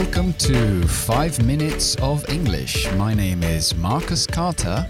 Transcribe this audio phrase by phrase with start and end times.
[0.00, 2.90] Welcome to 5 Minutes of English.
[2.96, 4.88] My name is Marcus Carter,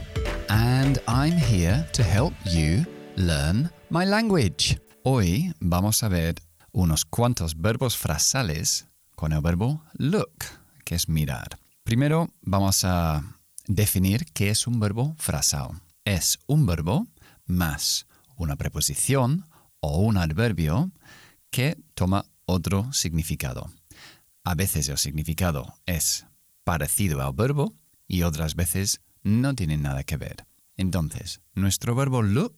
[0.48, 2.86] and I'm here to help you
[3.16, 4.78] learn my language.
[5.02, 6.36] Hoy vamos a ver
[6.70, 8.86] unos cuantos verbos frasales
[9.16, 10.44] con el verbo look,
[10.84, 11.58] que es mirar.
[11.82, 13.24] Primero vamos a
[13.66, 15.70] definir qué es un verbo frasal.
[16.04, 17.08] Es un verbo
[17.46, 19.44] más una preposición
[19.80, 20.92] o un adverbio
[21.50, 23.70] que toma otro significado.
[24.50, 26.26] A veces el significado es
[26.64, 27.72] parecido al verbo
[28.08, 30.44] y otras veces no tiene nada que ver.
[30.76, 32.56] Entonces, nuestro verbo look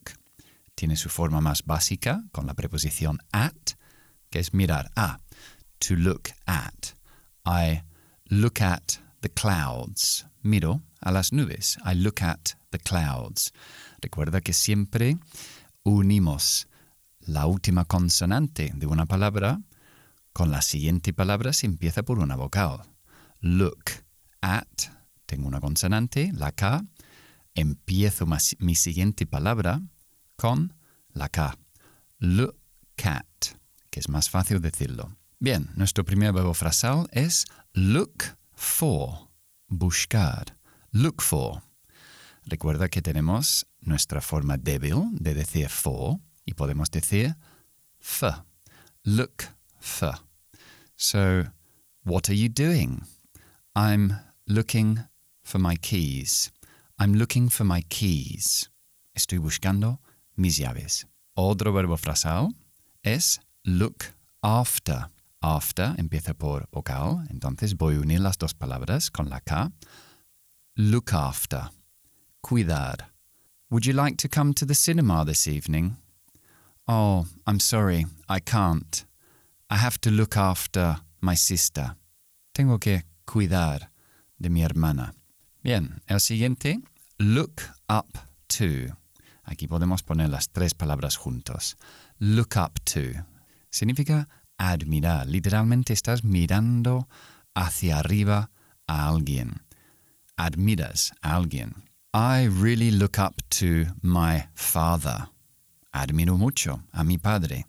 [0.74, 3.72] tiene su forma más básica con la preposición at,
[4.30, 5.18] que es mirar a.
[5.80, 6.94] To look at.
[7.44, 7.82] I
[8.24, 10.24] look at the clouds.
[10.40, 11.76] Miro a las nubes.
[11.84, 13.52] I look at the clouds.
[14.00, 15.18] Recuerda que siempre
[15.82, 16.68] unimos
[17.20, 19.60] la última consonante de una palabra
[20.32, 22.82] con la siguiente palabra si empieza por una vocal.
[23.40, 23.84] Look
[24.40, 24.66] at,
[25.26, 26.84] tengo una consonante, la K,
[27.54, 28.26] empiezo
[28.58, 29.80] mi siguiente palabra
[30.36, 30.74] con
[31.12, 31.56] la K.
[32.18, 32.56] Look
[33.04, 33.56] at,
[33.90, 35.16] que es más fácil decirlo.
[35.38, 39.28] Bien, nuestro primer verbo frasal es look for,
[39.66, 40.56] buscar.
[40.92, 41.62] Look for.
[42.44, 47.36] Recuerda que tenemos nuestra forma débil de decir for y podemos decir
[48.00, 48.26] f.
[49.02, 49.51] Look
[49.82, 50.14] for.
[50.96, 51.46] So,
[52.04, 53.02] what are you doing?
[53.74, 54.14] I'm
[54.48, 55.00] looking
[55.42, 56.50] for my keys.
[56.98, 58.68] I'm looking for my keys.
[59.16, 59.98] Estoy buscando
[60.36, 61.04] mis llaves.
[61.36, 62.52] Otro verbo frasal
[63.04, 65.06] es look after.
[65.44, 69.72] After empieza por vocal, entonces voy a unir las dos palabras con la K.
[70.76, 71.70] Look after.
[72.42, 73.08] Cuidar.
[73.68, 75.96] Would you like to come to the cinema this evening?
[76.86, 79.04] Oh, I'm sorry, I can't.
[79.72, 81.96] I have to look after my sister.
[82.52, 83.90] Tengo que cuidar
[84.38, 85.14] de mi hermana.
[85.62, 86.82] Bien, el siguiente,
[87.18, 88.18] look up
[88.48, 88.94] to.
[89.44, 91.78] Aquí podemos poner las tres palabras juntos.
[92.18, 93.24] Look up to.
[93.70, 94.28] Significa
[94.58, 95.26] admirar.
[95.26, 97.08] Literalmente estás mirando
[97.54, 98.50] hacia arriba
[98.86, 99.62] a alguien.
[100.36, 101.72] Admiras a alguien.
[102.12, 105.30] I really look up to my father.
[105.92, 107.64] Admiro mucho a mi padre.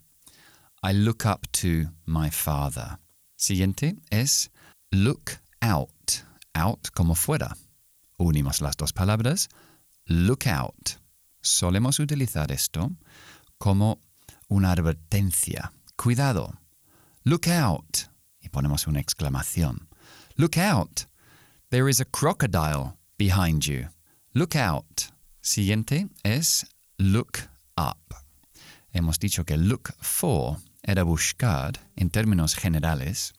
[0.86, 2.98] I look up to my father.
[3.36, 4.50] Siguiente es
[4.92, 6.22] look out.
[6.54, 7.56] Out como fuera.
[8.18, 9.48] Unimos las dos palabras.
[10.10, 10.98] Look out.
[11.40, 12.90] Solemos utilizar esto
[13.58, 13.98] como
[14.48, 15.72] una advertencia.
[15.96, 16.52] Cuidado.
[17.24, 18.10] Look out.
[18.42, 19.88] Y ponemos una exclamación.
[20.36, 21.06] Look out.
[21.70, 23.88] There is a crocodile behind you.
[24.34, 25.10] Look out.
[25.40, 26.66] Siguiente es
[26.98, 28.14] look up.
[28.92, 33.32] Hemos dicho que look for era buscar en términos generales.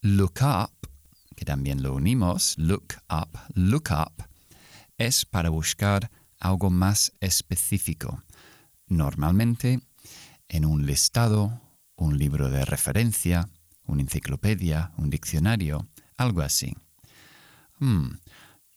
[0.00, 0.88] Look up,
[1.36, 4.24] que también lo unimos, look up, look up,
[4.98, 8.22] es para buscar algo más específico.
[8.88, 9.80] Normalmente
[10.48, 11.60] en un listado,
[11.96, 13.48] un libro de referencia,
[13.86, 16.74] una enciclopedia, un diccionario, algo así.
[17.78, 18.18] Hmm,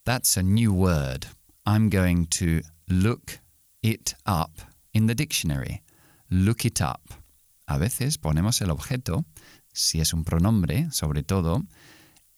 [0.05, 1.27] that's a new word.
[1.65, 3.39] I'm going to look
[3.81, 4.61] it up
[4.93, 5.81] in the dictionary.
[6.29, 7.24] Look it up.
[7.67, 9.25] A veces ponemos el objeto,
[9.73, 11.63] si es un pronombre, sobre todo,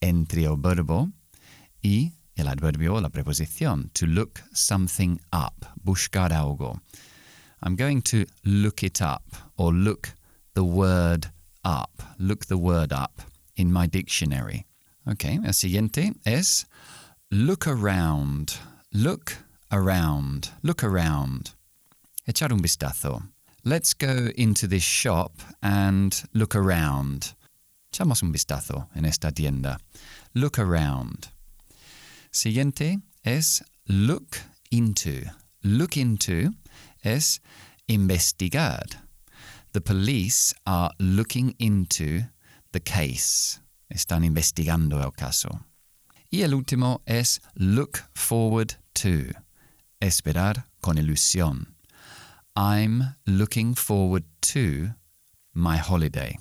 [0.00, 1.10] entre el verbo
[1.82, 3.90] y el adverbio o la preposición.
[3.94, 5.66] To look something up.
[5.82, 6.80] Buscar algo.
[7.62, 9.24] I'm going to look it up
[9.56, 10.14] or look
[10.54, 11.30] the word
[11.64, 12.02] up.
[12.18, 13.22] Look the word up
[13.56, 14.64] in my dictionary.
[15.06, 16.66] Ok, el siguiente es
[17.30, 18.58] look around.
[18.92, 19.32] Look
[19.70, 20.50] around.
[20.62, 21.50] Look around.
[22.26, 23.22] Echar un vistazo.
[23.68, 27.34] Let's go into this shop and look around.
[27.92, 29.76] Echamos un vistazo en esta tienda.
[30.34, 31.28] Look around.
[32.32, 34.38] Siguiente es look
[34.70, 35.20] into.
[35.62, 36.52] Look into
[37.04, 37.40] es
[37.90, 38.86] investigar.
[39.74, 42.22] The police are looking into
[42.72, 43.60] the case.
[43.92, 45.66] Están investigando el caso.
[46.30, 49.26] Y el último es look forward to,
[50.00, 51.74] esperar con ilusión.
[52.60, 54.96] I'm looking forward to
[55.52, 56.36] my holiday.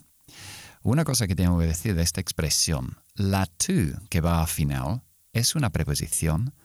[0.81, 5.03] Una cosa que tengo que decir de esta expresión, la to que va al final
[5.31, 6.55] es una preposición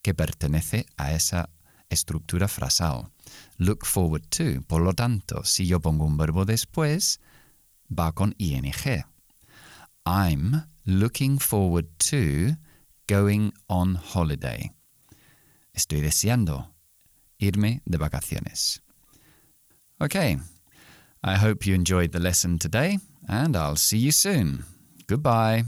[0.00, 1.50] que pertenece a esa
[1.88, 3.10] estructura frasal.
[3.56, 4.62] Look forward to.
[4.68, 7.18] Por lo tanto, si yo pongo un verbo después,
[7.90, 8.72] va con ing.
[10.06, 12.56] I'm looking forward to
[13.08, 14.70] going on holiday.
[15.72, 16.76] Estoy deseando
[17.38, 18.84] irme de vacaciones.
[20.02, 20.38] Okay,
[21.22, 22.98] I hope you enjoyed the lesson today,
[23.28, 24.64] and I'll see you soon.
[25.06, 25.64] Goodbye.